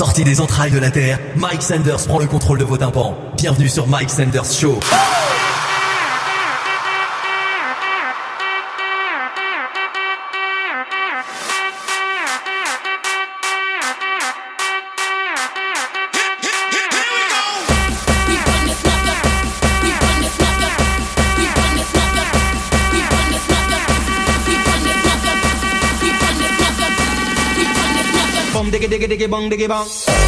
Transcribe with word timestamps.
Sorti 0.00 0.24
des 0.24 0.40
entrailles 0.40 0.70
de 0.70 0.78
la 0.78 0.90
Terre, 0.90 1.18
Mike 1.36 1.60
Sanders 1.60 2.06
prend 2.06 2.18
le 2.18 2.26
contrôle 2.26 2.56
de 2.56 2.64
vos 2.64 2.78
tympans. 2.78 3.14
Bienvenue 3.36 3.68
sur 3.68 3.86
Mike 3.86 4.08
Sanders 4.08 4.50
Show. 4.50 4.80
Diggy 29.30 29.46
diggy 29.48 29.68
bong 29.70 30.19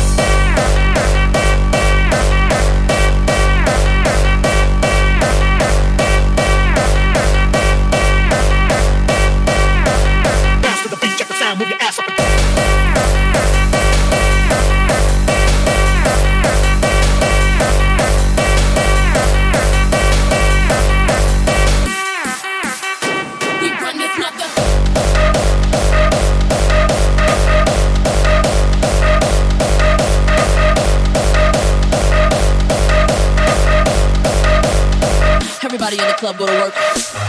Everybody 35.93 36.11
in 36.11 36.15
the 36.15 36.19
club 36.19 36.39
go 36.39 36.47
to 36.47 36.53
work. 36.53 37.22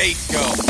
Bass 0.00 0.26
go? 0.28 0.69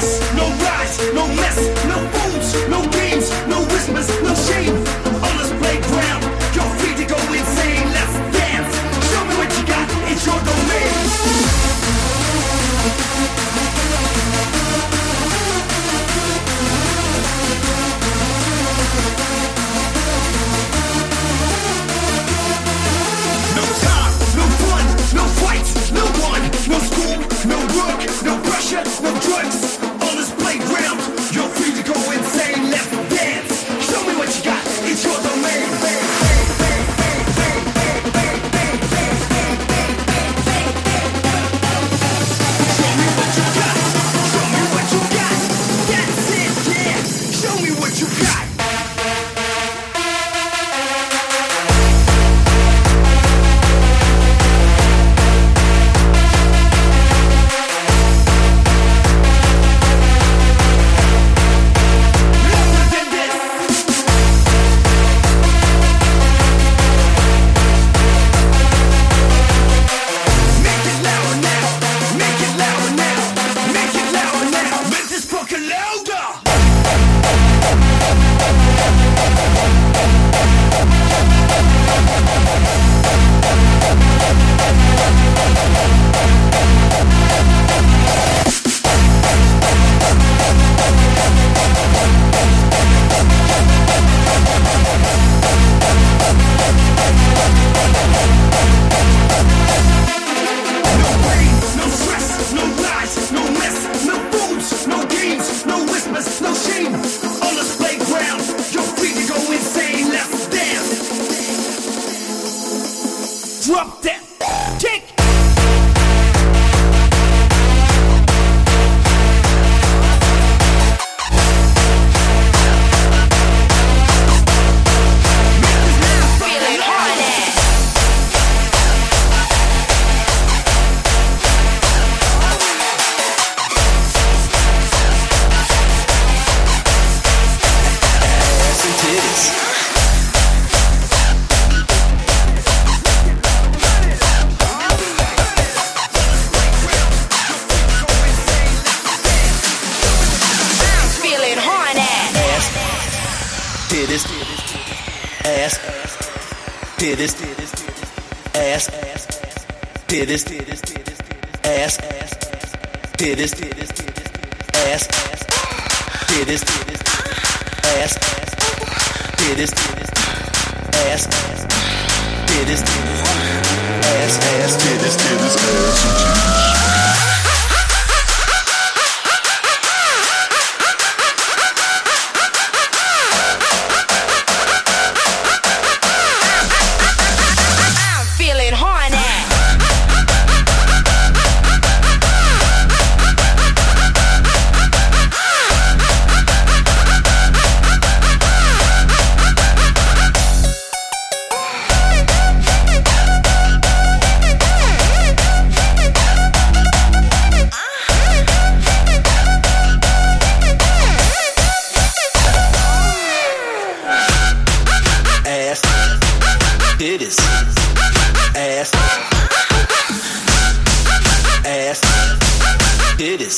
No 0.00 0.37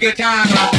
say 0.00 0.12
y'all 0.18 0.75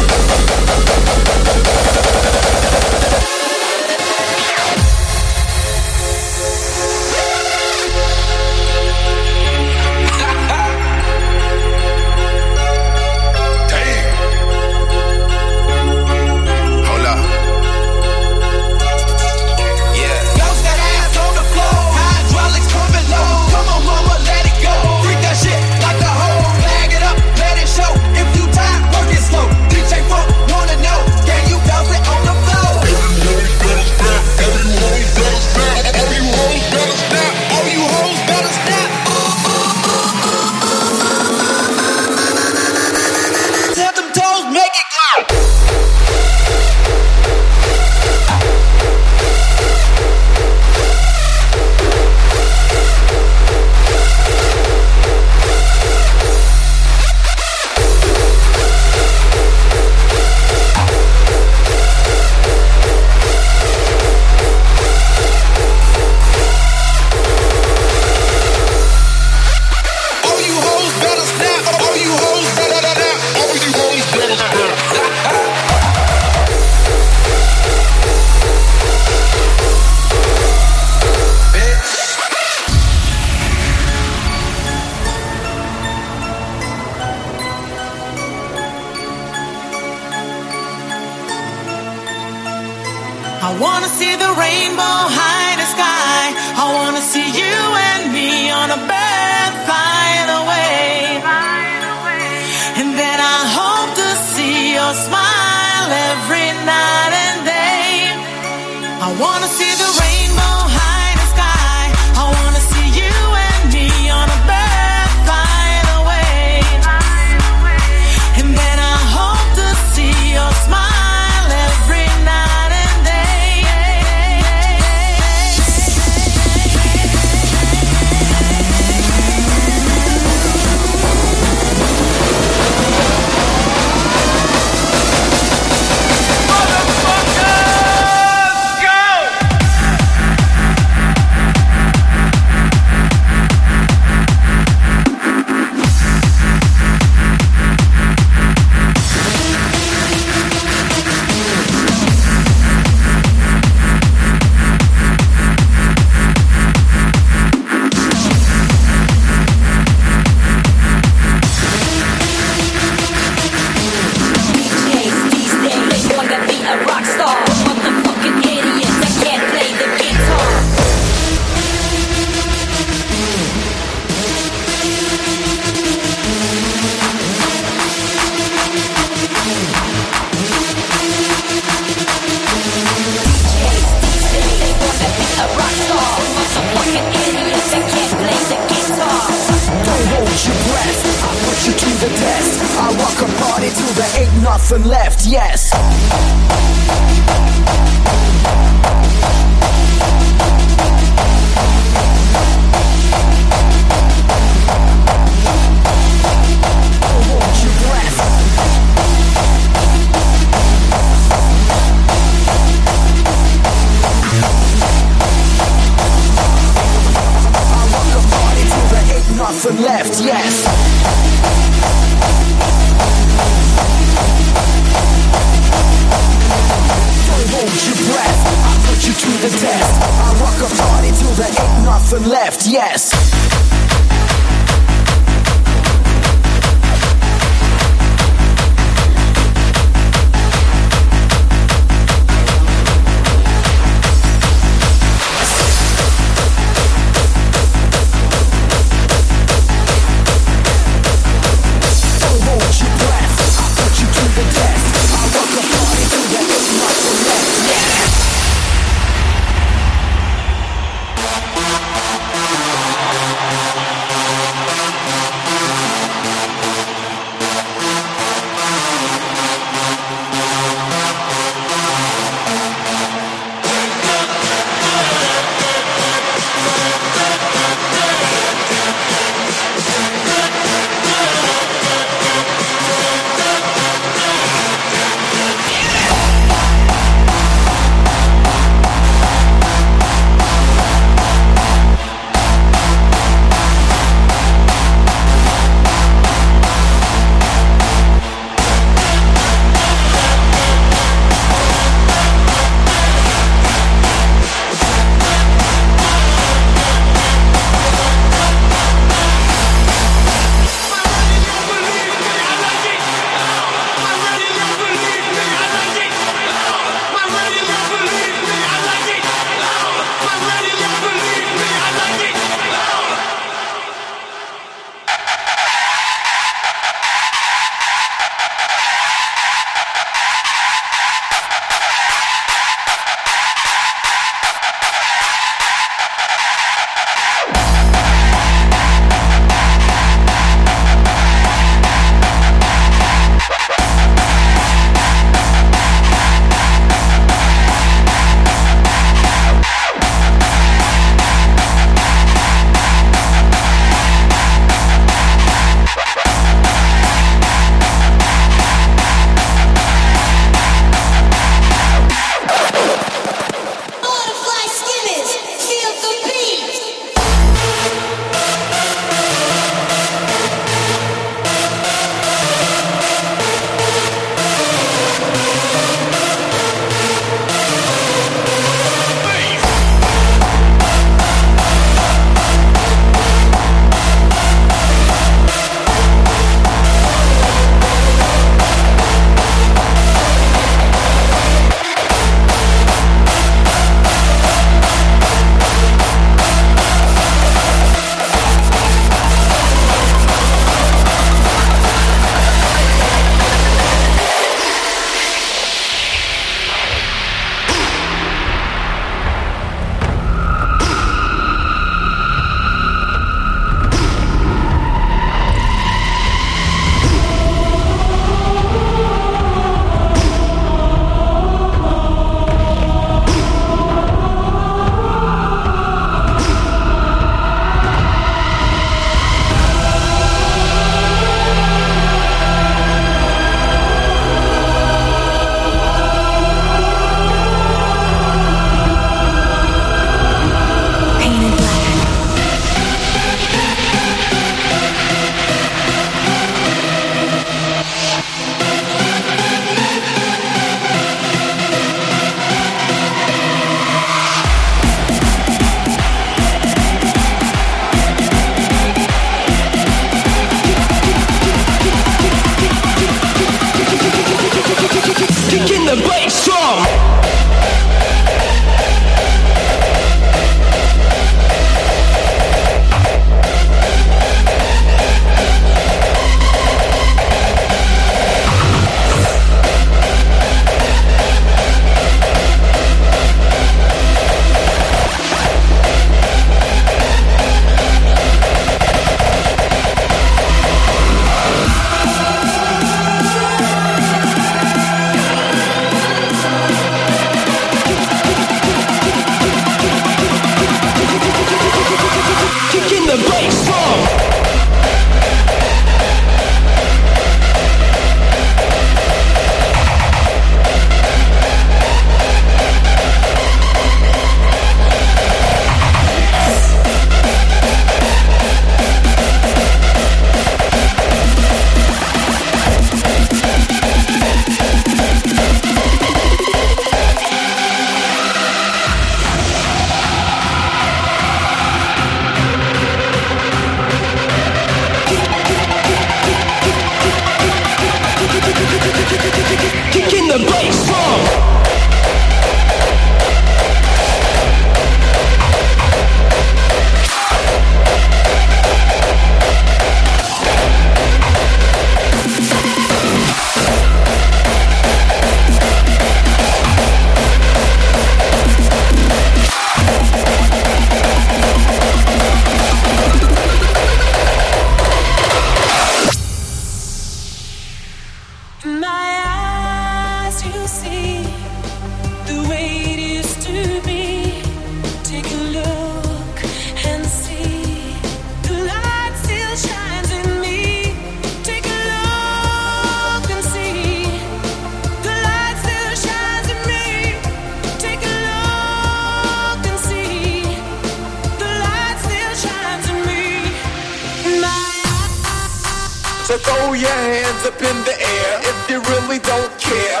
Throw 596.48 596.72
your 596.72 596.88
hands 596.88 597.44
up 597.44 597.60
in 597.60 597.76
the 597.84 597.92
air 597.92 598.32
if 598.40 598.72
you 598.72 598.80
really 598.88 599.20
don't 599.20 599.52
care. 599.60 600.00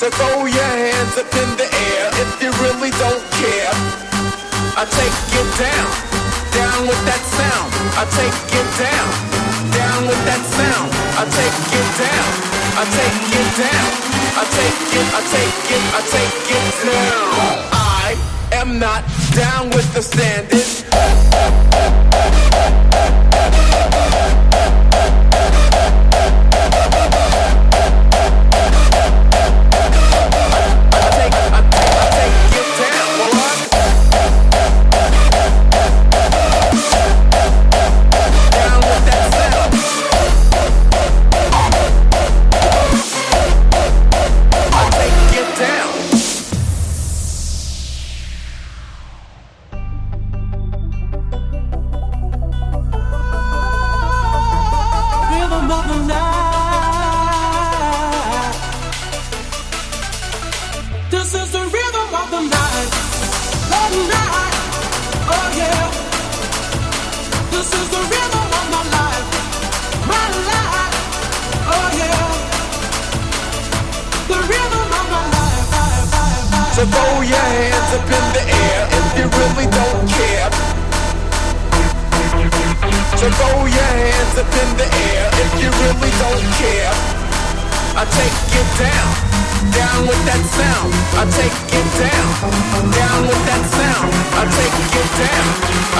So 0.00 0.08
throw 0.16 0.48
your 0.48 0.72
hands 0.80 1.12
up 1.20 1.28
in 1.28 1.50
the 1.60 1.68
air 1.68 2.04
if 2.24 2.40
you 2.40 2.56
really 2.64 2.88
don't 2.96 3.20
care. 3.36 3.76
I 4.80 4.88
take 4.88 5.12
it 5.12 5.48
down, 5.60 5.92
down 6.56 6.88
with 6.88 7.02
that 7.04 7.20
sound. 7.36 7.68
I 8.00 8.08
take 8.16 8.32
it 8.56 8.68
down, 8.80 9.12
down 9.76 10.08
with 10.08 10.24
that 10.24 10.40
sound. 10.56 10.88
I 11.20 11.28
take 11.36 11.60
it 11.76 11.88
down, 12.00 12.32
I 12.80 12.84
take 12.96 13.28
it 13.28 13.48
down. 13.60 13.88
I 14.40 14.44
take 14.56 14.80
it, 14.96 15.06
I 15.12 15.20
take 15.36 15.68
it, 15.76 15.84
I 15.92 16.00
take 16.16 16.48
it 16.48 16.66
down. 16.80 17.28
I 17.76 18.16
am 18.56 18.78
not 18.78 19.04
down 19.36 19.68
with 19.68 19.84
the 19.92 20.00
standard. 20.00 20.64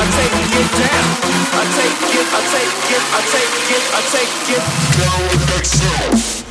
I 0.06 1.64
take 1.74 1.98
it, 2.14 2.26
I 2.32 2.40
take 2.52 2.90
it, 2.94 3.04
I 3.12 3.20
take 3.32 3.66
it, 3.74 3.84
I 3.92 4.00
take 4.12 4.48
it. 4.54 4.62
Now 4.98 5.16
it's 5.32 5.46
like 5.50 5.64
so. 5.64 6.45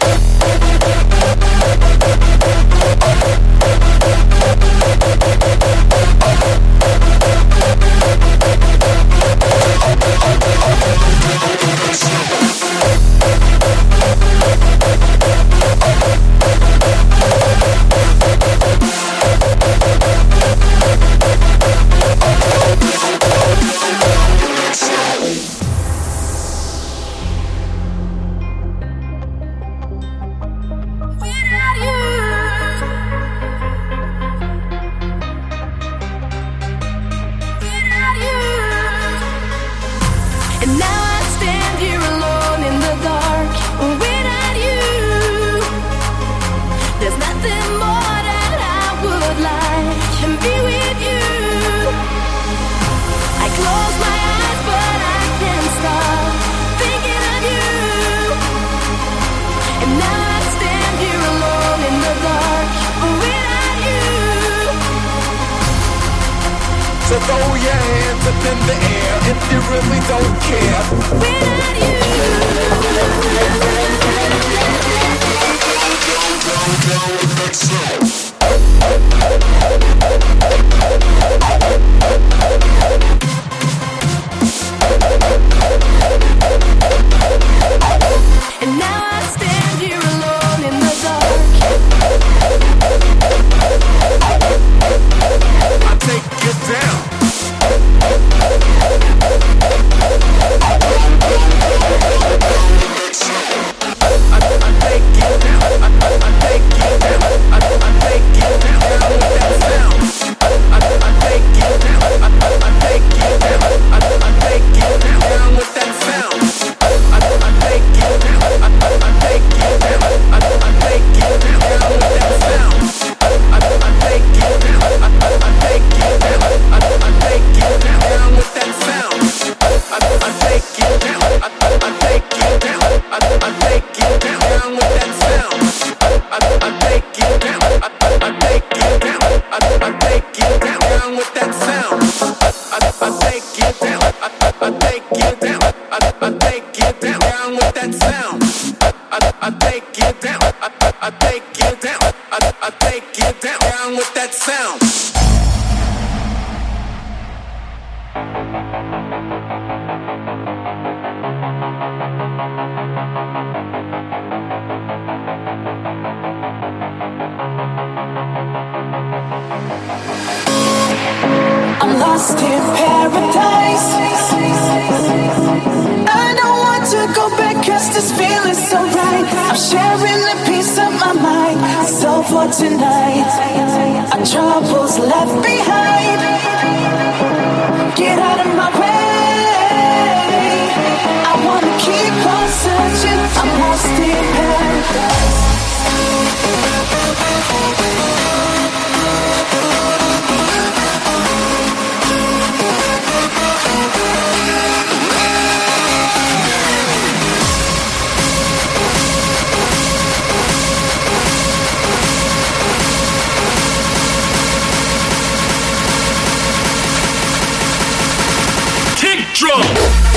Drum. 219.35 220.14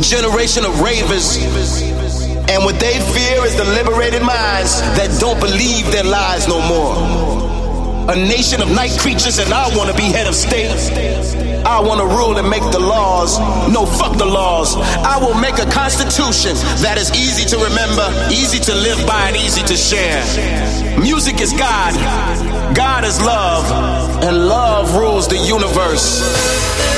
A 0.00 0.02
generation 0.02 0.64
of 0.64 0.80
ravers. 0.80 1.36
And 2.48 2.64
what 2.64 2.80
they 2.80 2.98
fear 3.12 3.44
is 3.44 3.54
the 3.56 3.64
liberated 3.64 4.22
minds 4.22 4.80
that 4.96 5.10
don't 5.20 5.38
believe 5.38 5.92
their 5.92 6.04
lies 6.04 6.48
no 6.48 6.60
more. 6.66 8.10
A 8.10 8.16
nation 8.16 8.62
of 8.62 8.70
night 8.70 8.96
creatures, 8.98 9.38
and 9.38 9.52
I 9.52 9.68
wanna 9.76 9.94
be 9.94 10.04
head 10.04 10.26
of 10.26 10.34
state. 10.34 10.70
I 11.66 11.80
wanna 11.80 12.06
rule 12.06 12.38
and 12.38 12.48
make 12.48 12.64
the 12.72 12.80
laws. 12.80 13.38
No, 13.68 13.84
fuck 13.84 14.16
the 14.16 14.24
laws. 14.24 14.74
I 14.76 15.18
will 15.18 15.34
make 15.34 15.58
a 15.58 15.70
constitution 15.70 16.56
that 16.80 16.96
is 16.96 17.10
easy 17.12 17.44
to 17.52 17.58
remember, 17.58 18.06
easy 18.30 18.58
to 18.58 18.74
live 18.74 19.06
by, 19.06 19.28
and 19.28 19.36
easy 19.36 19.62
to 19.62 19.76
share. 19.76 20.20
Music 20.98 21.40
is 21.40 21.52
God, 21.52 21.94
God 22.74 23.04
is 23.04 23.20
love, 23.20 23.64
and 24.24 24.48
love 24.48 24.96
rules 24.96 25.28
the 25.28 25.38
universe. 25.38 26.89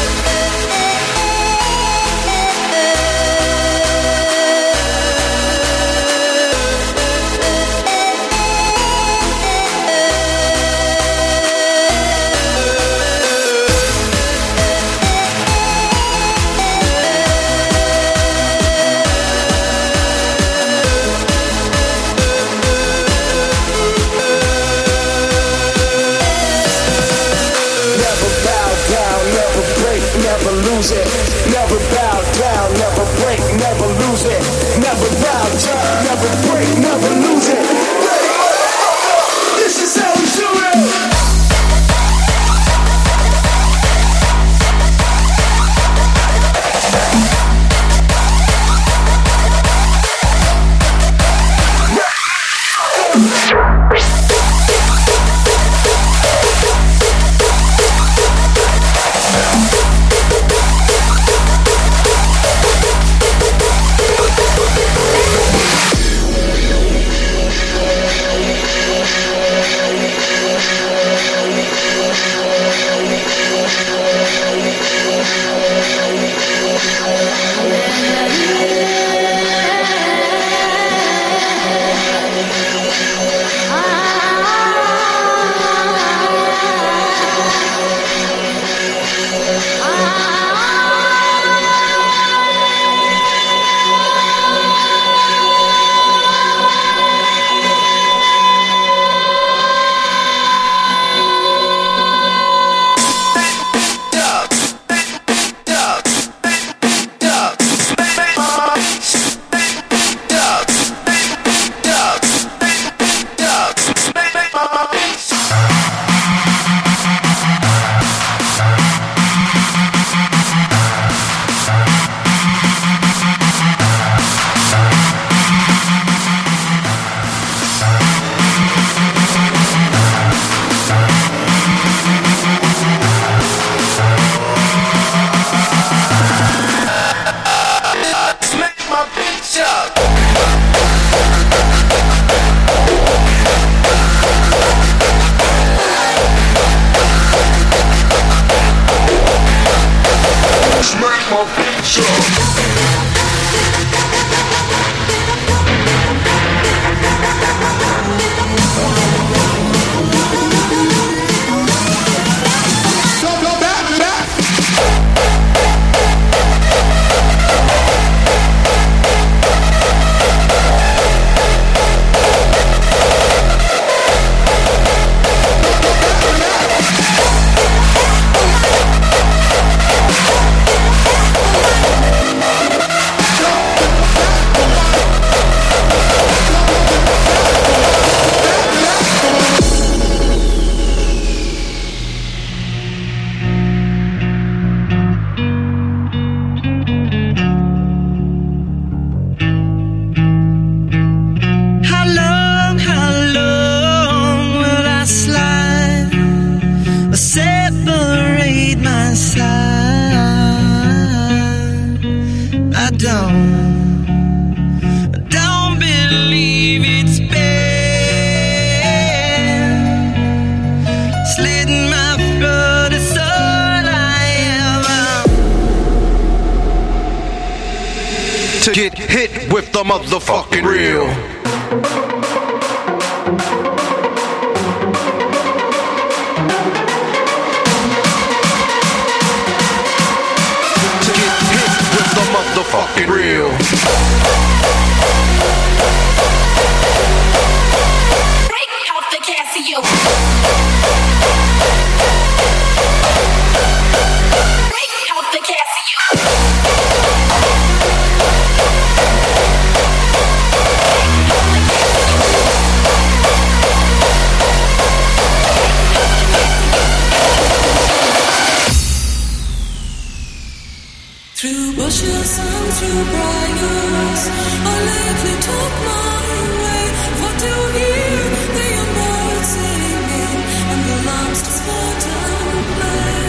Through 271.43 271.75
bushes 271.75 272.39
and 272.39 272.73
through 272.79 273.03
briars, 273.11 274.23
I 274.63 274.79
lightly 274.87 275.35
took 275.43 275.75
my 275.91 276.23
way. 276.63 276.85
For 277.19 277.33
you 277.43 277.57
hear 277.75 278.23
the 278.55 278.65
young 278.71 278.93
birds 278.95 279.49
singing 279.51 280.39
and 280.71 280.81
the 280.87 280.97
lambs 281.05 281.41
to 281.43 281.51
sport 281.51 282.03
and 282.15 282.63
play. 282.79 283.27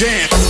dance. 0.00 0.49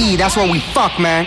E, 0.00 0.16
that's 0.16 0.34
what 0.34 0.50
we 0.50 0.60
fuck, 0.60 0.98
man. 0.98 1.26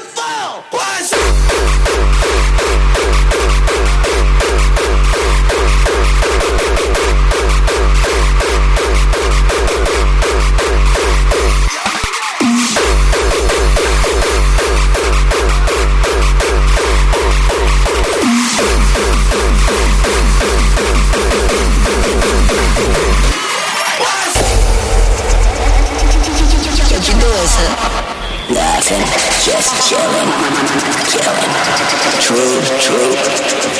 True, 31.21 32.61
true. 32.79 33.70